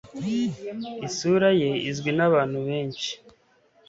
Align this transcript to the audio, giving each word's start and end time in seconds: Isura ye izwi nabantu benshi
Isura 1.07 1.49
ye 1.61 1.69
izwi 1.89 2.11
nabantu 2.17 2.59
benshi 2.67 3.11